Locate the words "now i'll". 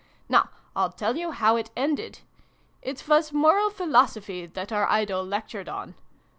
0.27-0.91